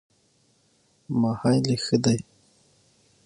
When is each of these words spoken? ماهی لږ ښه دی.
ماهی 1.19 1.59
لږ 1.67 1.79
ښه 1.85 1.97
دی. 2.03 2.19